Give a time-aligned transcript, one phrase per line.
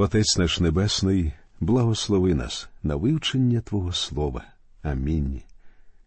[0.00, 4.44] Отець наш Небесний, благослови нас на вивчення Твого Слова.
[4.82, 5.40] Амінь.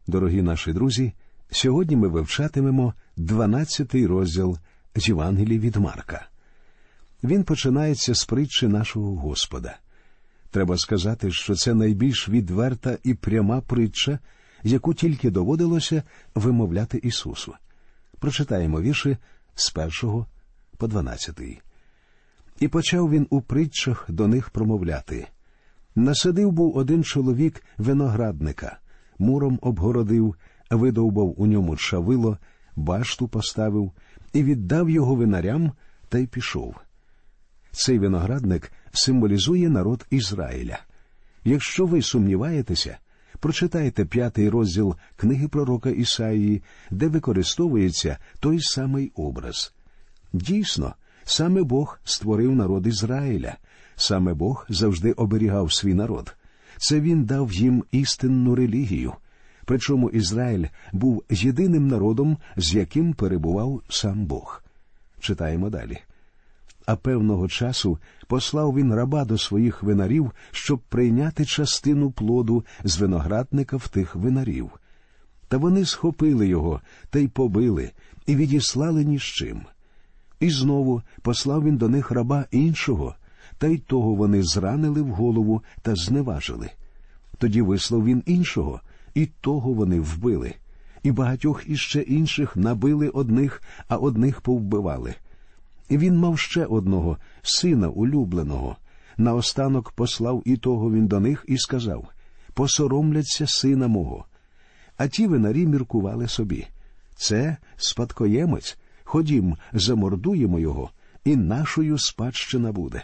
[0.08, 1.14] Дорогі наші друзі,
[1.52, 4.58] сьогодні ми вивчатимемо 12-й розділ
[4.96, 6.28] з Євангелії від Марка.
[7.24, 9.78] Він починається з притчі нашого Господа.
[10.52, 14.20] Треба сказати, що це найбільш відверта і пряма притча,
[14.64, 16.04] яку тільки доводилося
[16.36, 17.54] вимовляти Ісусу.
[18.20, 19.18] Прочитаємо вірші
[19.56, 20.28] з першого
[20.78, 21.62] по дванадцятий.
[22.62, 25.28] І почав він у притчах до них промовляти.
[25.96, 28.80] Насадив був один чоловік виноградника,
[29.20, 30.36] муром обгородив,
[30.70, 32.38] видовбав у ньому чавило,
[32.76, 33.92] башту поставив
[34.34, 35.72] і віддав його винарям
[36.10, 36.76] та й пішов.
[37.72, 40.80] Цей виноградник символізує народ Ізраїля.
[41.44, 42.98] Якщо ви сумніваєтеся,
[43.40, 49.74] прочитайте п'ятий розділ книги пророка Ісаїї, де використовується той самий образ.
[50.34, 50.94] Дійсно,
[51.24, 53.58] саме Бог створив народ Ізраїля,
[53.96, 56.36] саме Бог завжди оберігав свій народ.
[56.78, 59.14] Це він дав їм істинну релігію.
[59.66, 64.64] Причому Ізраїль був єдиним народом, з яким перебував сам Бог.
[65.20, 65.98] Читаємо далі.
[66.86, 73.78] А певного часу послав він раба до своїх винарів, щоб прийняти частину плоду з виноградника
[73.78, 74.70] в тих винарів.
[75.48, 77.92] Та вони схопили його та й побили,
[78.26, 79.62] і відіслали ні з чим.
[80.42, 83.16] І знову послав він до них раба іншого,
[83.58, 86.70] та й того вони зранили в голову та зневажили.
[87.38, 88.82] Тоді вислав він іншого,
[89.14, 90.54] і того вони вбили,
[91.04, 95.16] і багатьох іще інших набили одних, а одних повбивали.
[95.90, 98.76] І він мав ще одного, сина улюбленого.
[99.18, 102.08] Наостанок послав і того він до них і сказав
[102.54, 104.26] Посоромляться сина мого.
[104.98, 106.68] А ті винарі міркували собі.
[107.16, 108.78] Це спадкоємець.
[109.12, 110.90] Ходім, замордуємо його,
[111.24, 113.04] і нашою спадщина буде.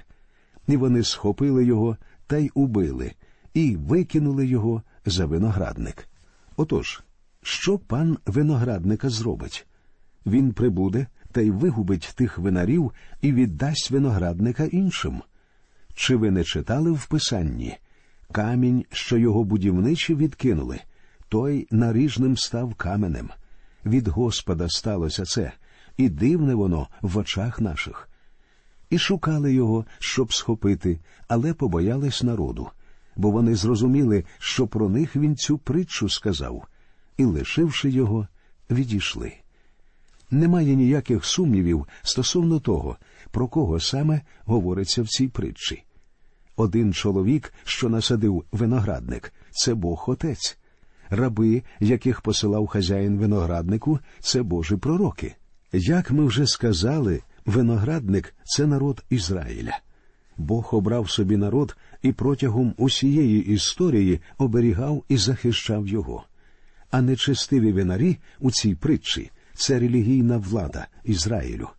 [0.68, 3.14] І вони схопили його та й убили,
[3.54, 6.08] і викинули його за виноградник.
[6.58, 7.04] Отож,
[7.42, 9.68] що пан виноградника зробить?
[10.26, 12.92] Він прибуде та й вигубить тих винарів
[13.22, 15.22] і віддасть виноградника іншим.
[15.94, 17.78] Чи ви не читали в Писанні?
[18.32, 20.80] Камінь, що його будівничі відкинули,
[21.30, 23.30] той наріжним став каменем.
[23.86, 25.52] Від Господа сталося це,
[25.98, 28.10] і дивне воно в очах наших.
[28.90, 32.70] І шукали його, щоб схопити, але побоялись народу,
[33.16, 36.68] бо вони зрозуміли, що про них він цю притчу сказав,
[37.18, 38.28] і, лишивши його,
[38.70, 39.34] відійшли.
[40.32, 42.98] Немає ніяких сумнівів стосовно того,
[43.32, 45.84] про кого саме говориться в цій притчі.
[46.56, 50.58] Один чоловік, що насадив виноградник, це Бог Отець.
[51.10, 55.36] Раби, яких посилав хазяїн винограднику, це Божі пророки.
[55.80, 59.80] Як ми вже сказали, виноградник це народ Ізраїля.
[60.38, 66.24] Бог обрав собі народ і протягом усієї історії оберігав і захищав його.
[66.92, 71.70] А нечестиві винарі у цій притчі це релігійна влада Ізраїлю.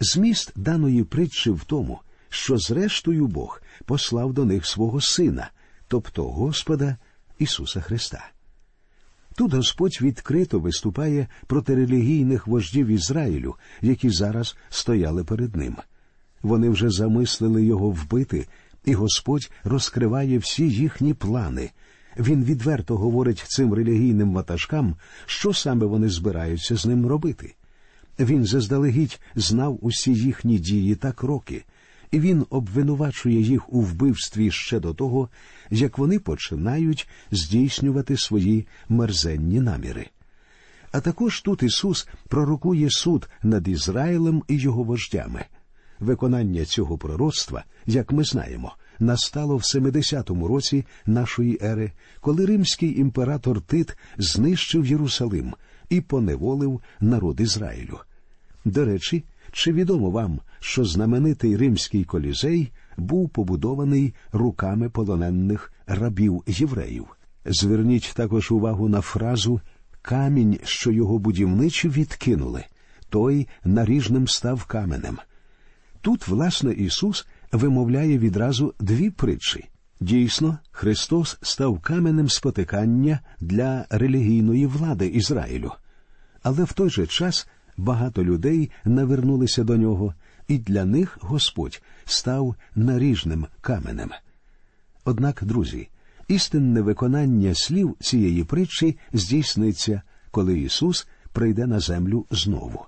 [0.00, 5.50] Зміст даної притчі в тому, що зрештою Бог послав до них свого Сина,
[5.88, 6.96] тобто Господа
[7.38, 8.30] Ісуса Христа.
[9.38, 15.76] Тут Господь відкрито виступає проти релігійних вождів Ізраїлю, які зараз стояли перед ним.
[16.42, 18.46] Вони вже замислили його вбити,
[18.84, 21.70] і Господь розкриває всі їхні плани.
[22.18, 27.54] Він відверто говорить цим релігійним ватажкам, що саме вони збираються з ним робити.
[28.18, 31.64] Він заздалегідь знав усі їхні дії та кроки,
[32.10, 35.28] і він обвинувачує їх у вбивстві ще до того,
[35.70, 40.06] як вони починають здійснювати свої мерзенні наміри.
[40.92, 45.44] А також тут Ісус пророкує суд над Ізраїлем і його вождями.
[46.00, 53.60] Виконання цього пророцтва, як ми знаємо, настало в 70-му році нашої ери, коли римський імператор
[53.60, 55.54] Тит знищив Єрусалим
[55.88, 57.98] і поневолив народ Ізраїлю.
[58.64, 67.06] До речі, чи відомо вам, що знаменитий римський колізей був побудований руками полонених рабів євреїв?
[67.46, 69.60] Зверніть також увагу на фразу
[70.02, 72.64] камінь, що його будівничі відкинули,
[73.08, 75.18] той наріжним став каменем.
[76.00, 79.64] Тут, власне, Ісус вимовляє відразу дві притчі.
[80.00, 85.72] Дійсно, Христос став каменем спотикання для релігійної влади Ізраїлю.
[86.42, 87.48] Але в той же час
[87.78, 90.14] багато людей навернулися до нього,
[90.48, 94.10] і для них Господь став наріжним каменем.
[95.04, 95.88] Однак, друзі,
[96.28, 102.86] істинне виконання слів цієї притчі здійсниться, коли Ісус прийде на землю знову.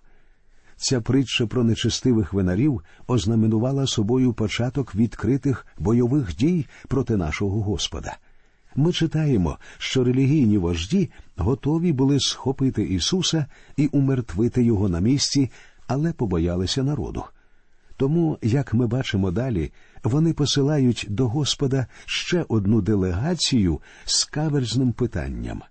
[0.76, 8.16] Ця притча про нечестивих винарів ознаменувала собою початок відкритих бойових дій проти нашого Господа.
[8.76, 13.46] Ми читаємо, що релігійні вожді готові були схопити Ісуса
[13.76, 15.50] і умертвити його на місці,
[15.86, 17.24] але побоялися народу.
[17.96, 19.72] Тому, як ми бачимо далі,
[20.04, 25.62] вони посилають до Господа ще одну делегацію з каверзним питанням.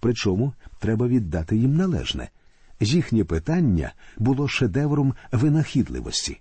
[0.00, 2.28] Причому треба віддати їм належне.
[2.80, 6.40] Їхнє питання було шедевром винахідливості.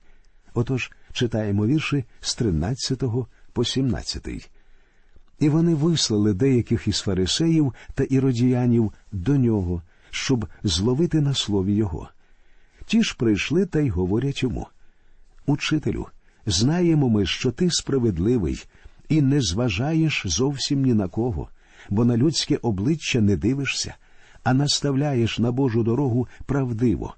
[0.54, 3.04] Отож читаємо вірші з 13
[3.54, 4.50] по 17.
[5.40, 12.10] І вони вислали деяких із фарисеїв та іродіянів до нього, щоб зловити на слові його.
[12.86, 14.68] Ті ж прийшли та й говорять йому
[15.46, 16.08] Учителю,
[16.46, 18.66] знаємо ми, що ти справедливий
[19.10, 21.50] і не зважаєш зовсім ні на кого,
[21.90, 23.96] бо на людське обличчя не дивишся,
[24.44, 27.16] а наставляєш на Божу дорогу правдиво.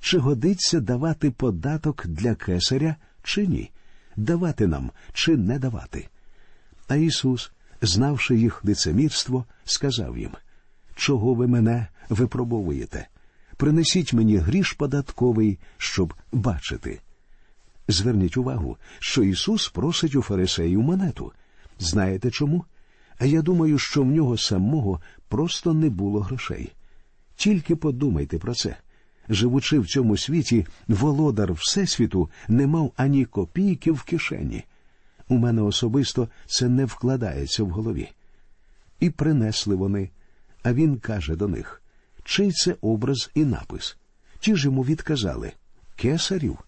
[0.00, 3.70] Чи годиться давати податок для кесаря, чи ні?
[4.16, 6.08] Давати нам чи не давати?
[6.90, 7.52] А Ісус,
[7.82, 10.30] знавши їх лицемірство, сказав їм
[10.94, 13.08] Чого ви мене випробовуєте?
[13.56, 17.00] Принесіть мені гріш податковий, щоб бачити.
[17.88, 21.32] Зверніть увагу, що Ісус просить у фарисеїв монету.
[21.78, 22.64] Знаєте чому?
[23.18, 26.72] А я думаю, що в нього самого просто не було грошей.
[27.36, 28.76] Тільки подумайте про це.
[29.28, 34.64] Живучи в цьому світі, володар Всесвіту не мав ані копійки в кишені.
[35.30, 38.08] У мене особисто це не вкладається в голові.
[39.00, 40.10] І принесли вони,
[40.62, 41.82] а він каже до них
[42.24, 43.96] чий це образ і напис.
[44.40, 45.52] Ті ж йому відказали
[45.96, 46.58] Кесарів.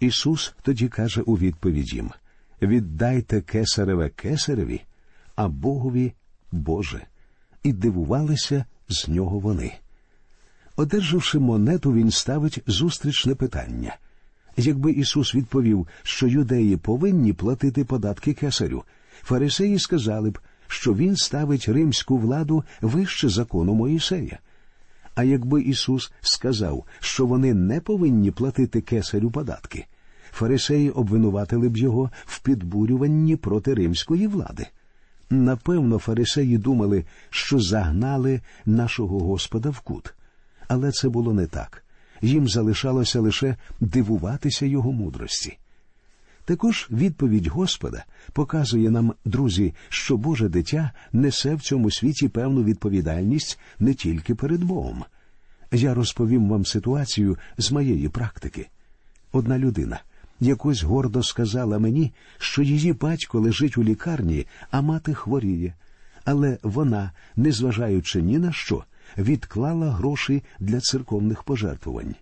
[0.00, 2.10] Ісус тоді каже у відповідь їм
[2.62, 4.80] Віддайте кесареве кесареві,
[5.34, 6.12] а Богові
[6.52, 7.06] Боже.
[7.62, 9.72] І дивувалися з нього вони.
[10.76, 13.96] Одержавши монету, він ставить зустрічне питання.
[14.56, 18.84] Якби Ісус відповів, що юдеї повинні платити податки кесарю,
[19.22, 24.38] фарисеї сказали б, що він ставить римську владу вище закону Моїсея.
[25.14, 29.86] А якби Ісус сказав, що вони не повинні платити кесарю податки,
[30.32, 34.66] фарисеї обвинуватили б його в підбурюванні проти римської влади.
[35.30, 40.14] Напевно, фарисеї думали, що загнали нашого Господа в кут.
[40.68, 41.82] Але це було не так.
[42.22, 45.58] Їм залишалося лише дивуватися його мудрості.
[46.44, 53.58] Також відповідь Господа показує нам, друзі, що Боже дитя несе в цьому світі певну відповідальність
[53.78, 55.04] не тільки перед Богом.
[55.72, 58.68] Я розповім вам ситуацію з моєї практики.
[59.32, 60.00] Одна людина
[60.40, 65.74] якось гордо сказала мені, що її батько лежить у лікарні, а мати хворіє.
[66.24, 68.84] Але вона, незважаючи ні на що,
[69.18, 72.14] відклала гроші для церковних пожертвувань.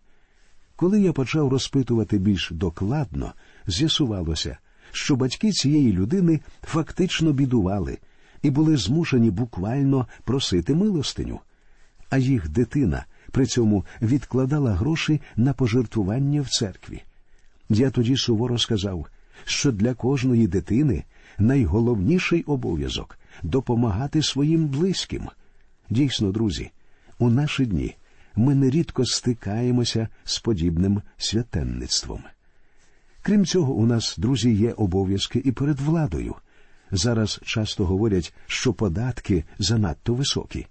[0.76, 3.32] Коли я почав розпитувати більш докладно,
[3.66, 4.56] з'ясувалося,
[4.92, 7.98] що батьки цієї людини фактично бідували
[8.42, 11.40] і були змушені буквально просити милостиню,
[12.10, 17.02] а їх дитина при цьому відкладала гроші на пожертвування в церкві.
[17.68, 19.06] Я тоді суворо сказав,
[19.44, 21.04] що для кожної дитини
[21.38, 25.28] найголовніший обов'язок допомагати своїм близьким.
[25.90, 26.70] Дійсно, друзі,
[27.18, 27.96] у наші дні
[28.36, 32.22] ми нерідко стикаємося з подібним святенництвом.
[33.22, 36.34] Крім цього, у нас, друзі, є обов'язки і перед владою.
[36.90, 40.66] Зараз часто говорять, що податки занадто високі.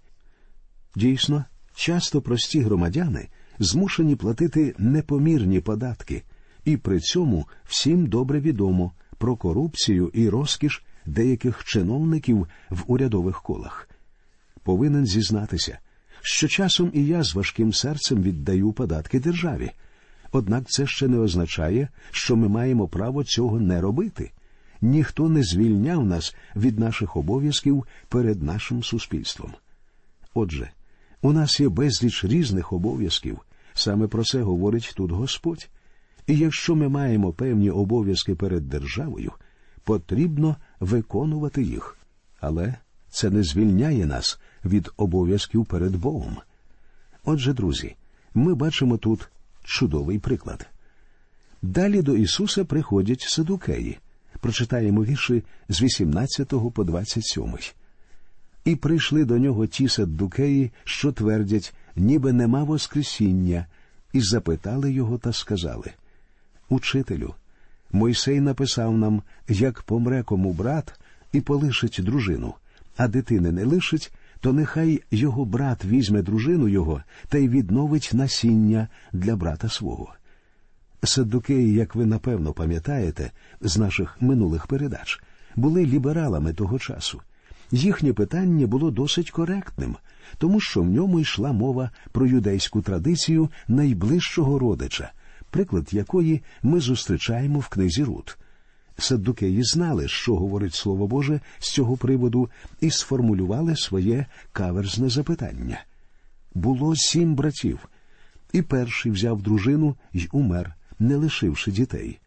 [0.96, 1.46] Дійсно,
[1.76, 3.28] часто прості громадяни
[3.60, 6.24] змушені платити непомірні податки,
[6.66, 13.90] і при цьому всім добре відомо про корупцію і розкіш деяких чиновників в урядових колах.
[14.64, 15.80] Повинен зізнатися,
[16.22, 19.72] що часом і я з важким серцем віддаю податки державі.
[20.32, 24.32] Однак це ще не означає, що ми маємо право цього не робити.
[24.82, 29.54] Ніхто не звільняв нас від наших обов'язків перед нашим суспільством.
[30.34, 30.72] Отже,
[31.22, 33.40] у нас є безліч різних обов'язків,
[33.74, 35.70] саме про це говорить тут Господь.
[36.28, 39.32] І якщо ми маємо певні обов'язки перед державою,
[39.84, 41.98] потрібно виконувати їх.
[42.40, 42.76] Але
[43.14, 46.38] це не звільняє нас від обов'язків перед Богом.
[47.26, 47.96] Отже, друзі,
[48.34, 49.30] ми бачимо тут
[49.64, 50.68] чудовий приклад.
[51.62, 53.98] Далі до Ісуса приходять садукеї.
[54.40, 57.56] Прочитаємо вірші з 18 по 27.
[58.66, 63.66] І прийшли до нього ті саддукеї, що твердять, ніби нема Воскресіння,
[64.14, 65.92] і запитали його та сказали
[66.70, 67.36] Учителю,
[67.92, 71.00] Мойсей написав нам, як помре кому брат
[71.32, 72.54] і полишить дружину,
[72.98, 78.88] а дитини не лишить, то нехай його брат візьме дружину його та й відновить насіння
[79.14, 80.14] для брата свого.
[81.04, 83.32] Саддукеї, як ви напевно пам'ятаєте,
[83.62, 85.22] з наших минулих передач,
[85.56, 87.22] були лібералами того часу.
[87.72, 89.96] Їхнє питання було досить коректним,
[90.38, 95.12] тому що в ньому йшла мова про юдейську традицію найближчого родича,
[95.50, 98.38] приклад якої ми зустрічаємо в книзі Рут.
[98.98, 102.50] Саддукеї знали, що говорить Слово Боже з цього приводу,
[102.82, 105.84] і сформулювали своє каверзне запитання.
[106.54, 107.80] Було сім братів,
[108.54, 112.20] і перший взяв дружину й умер, не лишивши дітей.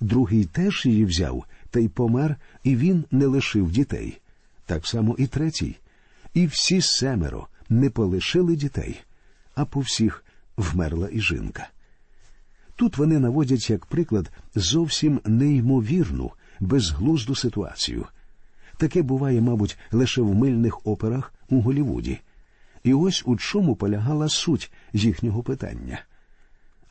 [0.00, 4.20] Другий теж її взяв, та й помер, і він не лишив дітей.
[4.66, 5.76] Так само і третій.
[6.34, 9.00] І всі семеро не полишили дітей,
[9.54, 10.24] а по всіх
[10.56, 11.68] вмерла і жінка.
[12.76, 16.30] Тут вони наводять як приклад зовсім неймовірну,
[16.60, 18.06] безглузду ситуацію.
[18.76, 22.18] Таке буває, мабуть, лише в мильних операх у Голівуді.
[22.84, 26.00] І ось у чому полягала суть їхнього питання.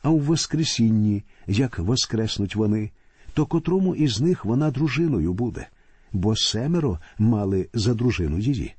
[0.02, 2.90] А у Воскресінні, як воскреснуть вони,
[3.34, 5.66] то котрому із них вона дружиною буде,
[6.12, 8.74] бо семеро мали за дружину її.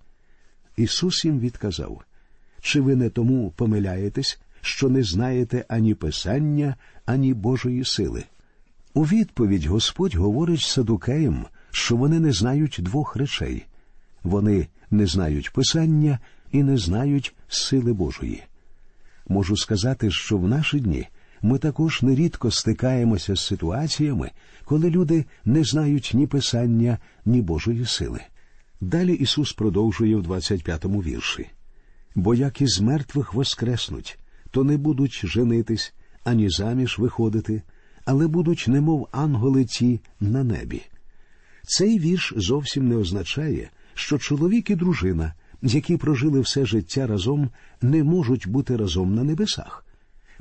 [0.78, 2.02] Ісус їм відказав
[2.62, 8.24] чи ви не тому помиляєтесь, що не знаєте ані Писання, ані Божої сили?
[8.94, 13.66] У відповідь Господь говорить садукеям, що вони не знають двох речей
[14.24, 16.20] вони не знають Писання
[16.52, 18.44] і не знають сили Божої.
[19.28, 21.08] Можу сказати, що в наші дні
[21.42, 24.32] ми також нерідко стикаємося з ситуаціями,
[24.66, 28.22] коли люди не знають ні Писання, ні Божої сили.
[28.82, 31.48] Далі Ісус продовжує в 25-му вірші
[32.18, 34.20] бо як із мертвих воскреснуть,
[34.58, 37.62] то не будуть женитись ані заміж виходити,
[38.06, 40.82] але будуть, немов ангели ті на небі.
[41.64, 47.50] Цей вірш зовсім не означає, що чоловік і дружина, які прожили все життя разом,
[47.82, 49.86] не можуть бути разом на небесах.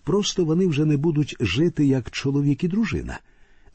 [0.03, 3.21] Просто вони вже не будуть жити як чоловік і дружина.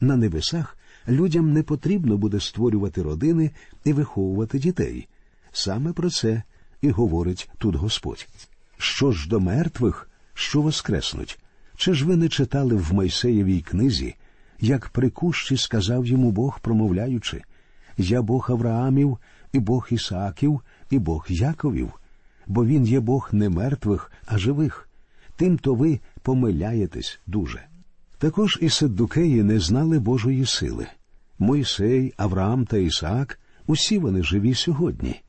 [0.00, 0.76] На небесах
[1.08, 3.50] людям не потрібно буде створювати родини
[3.84, 5.08] і виховувати дітей.
[5.52, 6.42] Саме про це
[6.80, 8.28] і говорить тут Господь.
[8.78, 11.38] Що ж до мертвих, що воскреснуть?
[11.76, 14.14] Чи ж ви не читали в Мойсеєвій книзі,
[14.60, 17.42] як при кущі сказав йому Бог, промовляючи
[17.96, 19.18] Я Бог Авраамів,
[19.52, 20.60] і Бог Ісааків,
[20.90, 21.92] і Бог Яковів,
[22.46, 24.88] бо він є Бог не мертвих, а живих.
[25.36, 27.62] Тим то ви помиляєтесь дуже.
[28.18, 30.86] Також і Седдукеї не знали Божої сили.
[31.38, 35.22] Мойсей, Авраам та Ісаак усі вони живі сьогодні.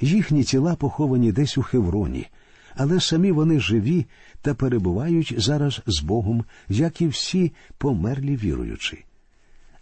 [0.00, 2.26] Їхні тіла поховані десь у Хевроні,
[2.76, 4.06] але самі вони живі
[4.42, 9.04] та перебувають зараз з Богом, як і всі померлі віруючі.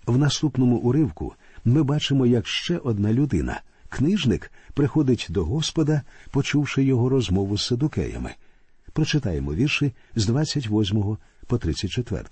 [0.06, 1.34] В наступному уривку
[1.64, 8.30] ми бачимо, як ще одна людина, книжник, приходить до Господа, почувши його розмову з садукеями.
[8.92, 12.24] Прочитаємо вірші з 28 по 34.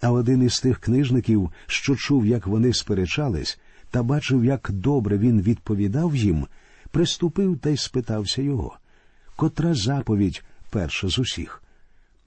[0.00, 3.58] А один із тих книжників, що чув, як вони сперечались,
[3.90, 6.46] та бачив, як добре він відповідав їм
[6.94, 8.76] приступив та й спитався його,
[9.36, 11.62] котра заповідь перша з усіх.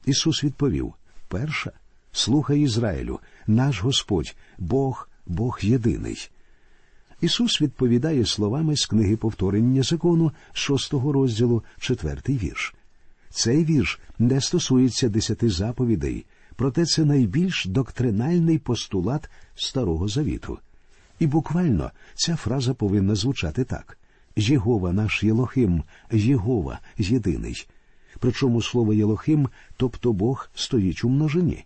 [0.05, 0.93] Ісус відповів
[1.27, 1.71] Перша,
[2.11, 6.29] слухай Ізраїлю, наш Господь, Бог, Бог єдиний.
[7.21, 12.75] Ісус відповідає словами з книги повторення закону шостого розділу, четвертий вірш.
[13.29, 20.59] Цей вірш не стосується десяти заповідей, проте це найбільш доктринальний постулат Старого Завіту.
[21.19, 23.97] І буквально ця фраза повинна звучати так
[24.37, 27.67] Єгова наш Єлохим, Єгова єдиний.
[28.19, 31.65] Причому слово Єлохим, тобто Бог, стоїть у множині.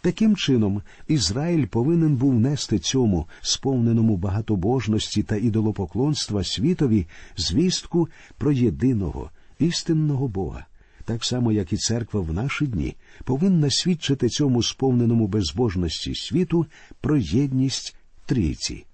[0.00, 9.30] Таким чином, Ізраїль повинен був нести цьому сповненому багатобожності та ідолопоклонства світові звістку про єдиного,
[9.58, 10.66] істинного Бога,
[11.04, 16.66] так само, як і церква в наші дні повинна свідчити цьому сповненому безбожності світу
[17.00, 18.84] про єдність трійці.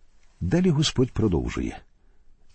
[0.40, 1.78] Далі Господь продовжує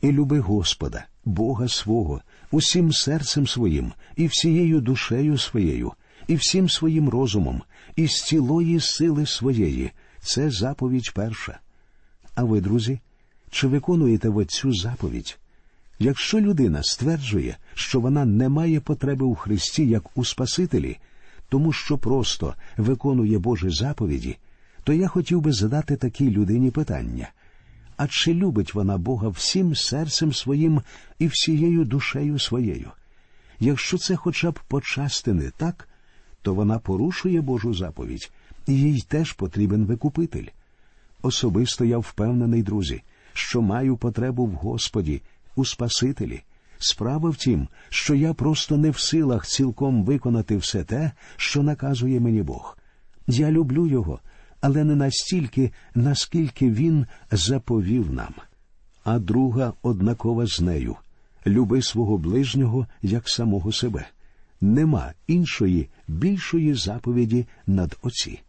[0.02, 5.94] і люби Господа, Бога свого, усім серцем своїм, і всією душею своєю,
[6.28, 7.62] і всім своїм розумом,
[7.96, 9.92] і з цілої сили своєї.
[10.20, 11.60] Це заповідь перша.
[12.36, 13.00] А ви, друзі,
[13.52, 15.38] чи виконуєте ви цю заповідь?
[16.00, 20.98] Якщо людина стверджує, що вона не має потреби у Христі як у Спасителі,
[21.50, 24.38] тому що просто виконує Божі заповіді,
[24.84, 27.30] то я хотів би задати такій людині питання
[27.98, 30.82] а чи любить вона Бога всім серцем своїм
[31.20, 32.92] і всією душею своєю?
[33.60, 35.90] Якщо це хоча б почасти не так,
[36.42, 38.32] то вона порушує Божу заповідь,
[38.68, 40.46] і їй теж потрібен викупитель.
[41.22, 43.02] Особисто я впевнений, друзі,
[43.34, 45.22] що маю потребу в Господі,
[45.56, 46.44] у Спасителі.
[46.80, 52.20] Справа в тім, що я просто не в силах цілком виконати все те, що наказує
[52.20, 52.78] мені Бог.
[53.28, 54.20] Я люблю його,
[54.62, 58.34] але не настільки, наскільки він заповів нам.
[59.04, 60.96] А друга однакова з нею
[61.48, 64.08] люби свого ближнього як самого себе.
[64.62, 68.40] Нема іншої більшої заповіді над оці.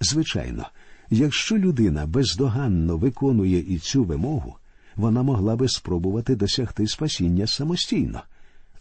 [0.00, 0.66] Звичайно,
[1.10, 4.56] якщо людина бездоганно виконує і цю вимогу,
[4.96, 8.22] вона могла би спробувати досягти спасіння самостійно,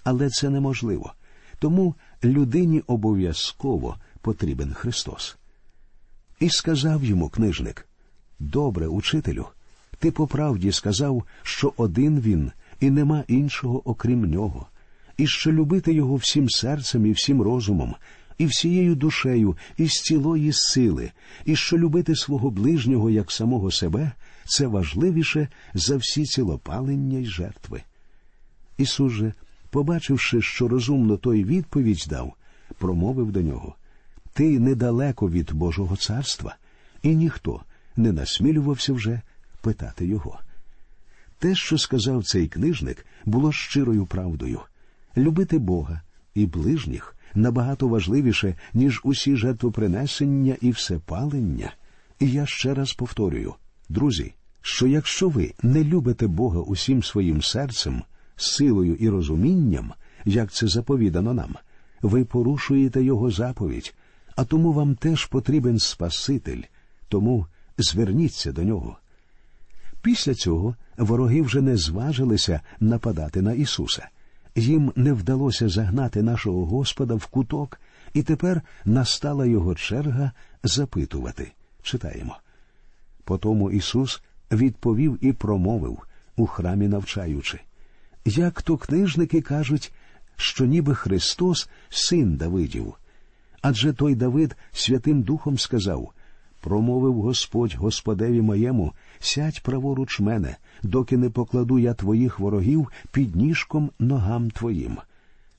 [0.04, 1.14] але це неможливо.
[1.60, 5.38] Тому людині обов'язково потрібен Христос.
[6.40, 7.88] І сказав йому книжник
[8.40, 9.46] Добре, учителю,
[10.00, 14.68] ти по правді сказав, що один він і нема іншого окрім нього,
[15.18, 17.96] і що любити його всім серцем і всім розумом,
[18.38, 21.12] і всією душею, і з цілої сили,
[21.46, 24.12] і що любити свого ближнього як самого себе
[24.46, 27.82] це важливіше за всі цілопалення й жертви.
[28.78, 29.34] Ісус же,
[29.70, 32.34] побачивши, що розумно той відповідь дав,
[32.78, 33.76] промовив до нього
[34.38, 36.56] Ти недалеко від Божого царства,
[37.04, 37.62] і ніхто
[37.96, 39.22] не насмілювався вже
[39.62, 40.40] питати його.
[41.40, 44.62] Те, що сказав цей книжник, було щирою правдою
[45.18, 46.02] любити Бога
[46.36, 51.74] і ближніх набагато важливіше, ніж усі жертвопринесення і всепалення.
[52.20, 53.54] І я ще раз повторюю,
[53.90, 58.04] друзі, що якщо ви не любите Бога усім своїм серцем,
[58.36, 59.94] силою і розумінням,
[60.26, 61.56] як це заповідано нам,
[62.02, 63.94] ви порушуєте Його заповідь,
[64.38, 66.62] а тому вам теж потрібен Спаситель,
[67.08, 68.98] тому зверніться до нього.
[70.02, 74.10] Після цього вороги вже не зважилися нападати на Ісуса.
[74.56, 77.80] Їм не вдалося загнати нашого Господа в куток,
[78.14, 80.32] і тепер настала його черга
[80.64, 81.52] запитувати.
[81.82, 82.38] Читаємо.
[83.24, 86.00] Потому Ісус відповів і промовив
[86.36, 87.60] у храмі навчаючи,
[88.26, 89.94] як то книжники кажуть,
[90.36, 92.96] що ніби Христос син Давидів.
[93.62, 96.14] Адже той Давид Святим Духом сказав
[96.62, 103.92] промовив Господь Господеві моєму, сядь праворуч мене, доки не покладу я твоїх ворогів під ніжком
[104.00, 104.98] ногам твоїм.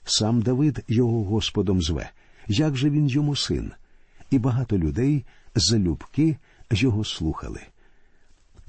[0.05, 2.11] Сам Давид його Господом зве,
[2.49, 3.71] як же він йому син,
[4.31, 6.37] і багато людей залюбки
[6.71, 7.61] його слухали.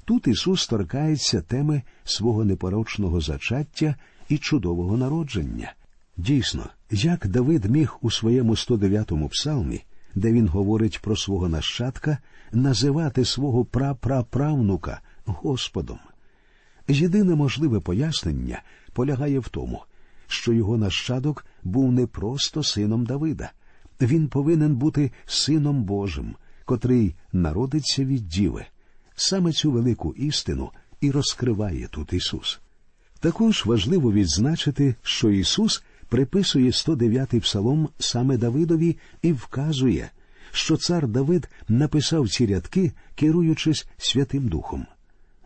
[0.04, 3.94] Тут Ісус торкається теми свого непорочного зачаття
[4.28, 5.72] і чудового народження.
[6.20, 12.18] Дійсно, як Давид міг у своєму 109-му псалмі де він говорить про свого нащадка,
[12.52, 15.98] називати свого прапраправнука Господом.
[16.88, 19.82] Єдине можливе пояснення полягає в тому,
[20.26, 23.52] що його нащадок був не просто сином Давида,
[24.00, 28.64] він повинен бути сином Божим, котрий народиться від діви.
[29.16, 32.60] Саме цю велику істину і розкриває тут Ісус.
[33.20, 40.10] Також важливо відзначити, що Ісус приписує 109-й псалом саме Давидові і вказує,
[40.52, 44.86] що цар Давид написав ці рядки, керуючись Святим Духом.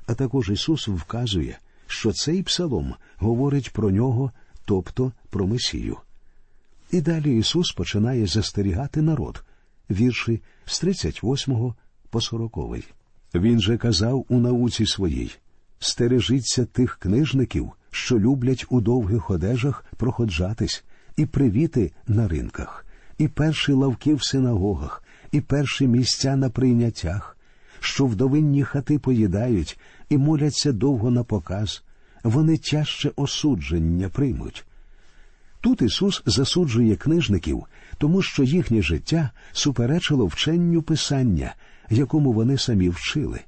[0.07, 4.33] А також Ісус вказує, що цей псалом говорить про нього,
[4.65, 5.97] тобто про Месію.
[6.91, 9.45] І далі Ісус починає застерігати народ,
[9.91, 11.75] вірші з 38
[12.11, 12.59] по 40.
[13.35, 15.31] Він же казав у науці своїй
[15.79, 20.85] стережіться тих книжників, що люблять у довгих одежах проходжатись,
[21.17, 22.87] і привіти на ринках,
[23.19, 25.03] і перші лавки в синагогах,
[25.33, 27.37] і перші місця на прийняттях,
[27.81, 29.79] що вдовинні хати поїдають
[30.09, 31.83] і моляться довго на показ,
[32.25, 34.67] вони тяжче осудження приймуть.
[35.61, 37.65] Тут Ісус засуджує книжників,
[37.99, 41.55] тому що їхнє життя суперечило вченню Писання,
[41.91, 43.41] якому вони самі вчили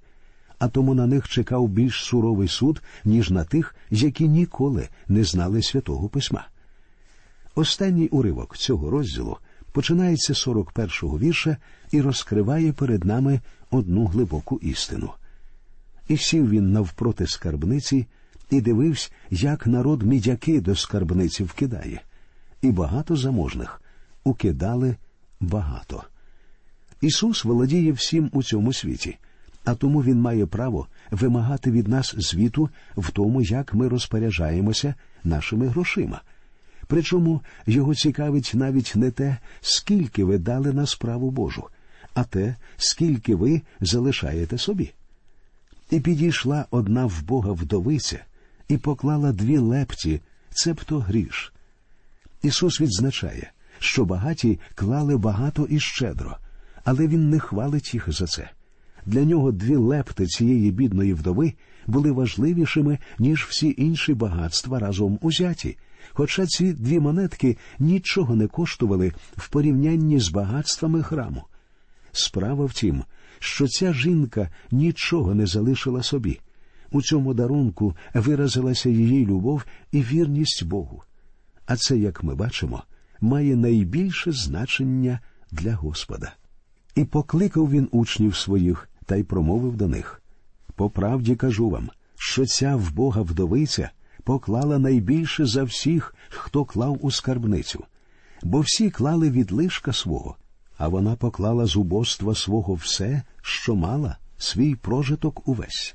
[0.59, 5.63] а тому на них чекав більш суровий суд, ніж на тих, які ніколи не знали
[5.63, 6.49] святого письма.
[7.55, 9.37] Останній уривок цього розділу
[9.73, 11.57] починається з 41-го вірша
[11.91, 13.41] і розкриває перед нами
[13.71, 15.11] одну глибоку істину.
[16.09, 18.07] І сів він навпроти скарбниці
[18.51, 22.03] і дивився, як народ мідяки до скарбниці вкидає,
[22.63, 23.83] і багато заможних
[24.25, 24.97] укидали
[25.41, 26.05] багато.
[27.01, 29.19] Ісус володіє всім у цьому світі,
[29.67, 35.67] а тому він має право вимагати від нас звіту в тому, як ми розпоряджаємося нашими
[35.67, 36.23] грошима.
[36.87, 41.65] Причому його цікавить навіть не те, скільки ви дали на справу Божу,
[42.15, 44.93] а те, скільки ви залишаєте собі.
[45.91, 48.25] І підійшла одна в Бога вдовиця
[48.69, 51.53] і поклала дві лепті, цебто гріш.
[52.43, 56.37] Ісус відзначає, що багаті клали багато і щедро,
[56.85, 58.51] але Він не хвалить їх за це.
[59.07, 61.53] Для нього дві лепти цієї бідної вдови
[61.87, 65.79] були важливішими, ніж всі інші багатства разом узяті,
[66.13, 71.43] хоча ці дві монетки нічого не коштували в порівнянні з багатствами храму.
[72.13, 73.05] Справа в тім,
[73.39, 76.41] що ця жінка нічого не залишила собі.
[76.91, 81.03] У цьому дарунку виразилася її любов і вірність Богу.
[81.67, 82.83] А це, як ми бачимо,
[83.21, 85.21] має найбільше значення
[85.53, 86.33] для Господа.
[86.95, 90.23] І покликав він учнів своїх та й промовив до них
[90.75, 93.91] По правді кажу вам, що ця в Бога вдовиця
[94.25, 97.85] поклала найбільше за всіх, хто клав у скарбницю,
[98.43, 100.37] бо всі клали від лишка свого,
[100.79, 105.95] а вона поклала з убоства свого все, що мала, свій прожиток увесь.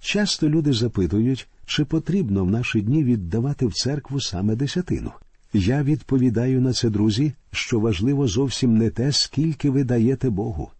[0.00, 5.12] Часто люди запитують, чи потрібно в наші дні віддавати в церкву саме десятину.
[5.52, 10.70] Я відповідаю на це, друзі, що важливо зовсім не те, скільки ви даєте Богу.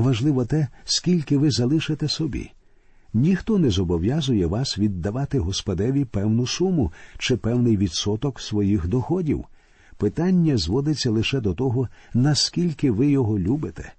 [0.00, 2.50] Важливо те, скільки ви залишите собі.
[3.14, 9.44] Ніхто не зобов'язує вас віддавати Господеві певну суму чи певний відсоток своїх доходів.
[9.96, 13.92] Питання зводиться лише до того, наскільки ви його любите.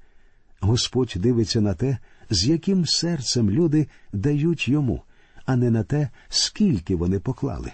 [0.60, 1.98] Господь дивиться на те,
[2.30, 5.02] з яким серцем люди дають йому,
[5.46, 7.72] а не на те, скільки вони поклали.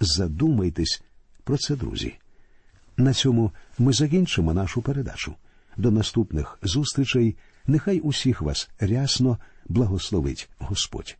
[0.00, 1.02] Задумайтесь
[1.44, 2.14] про це, друзі.
[2.96, 5.34] На цьому ми закінчимо нашу передачу.
[5.76, 7.36] До наступних зустрічей.
[7.66, 11.16] Нехай усіх вас рясно благословить Господь.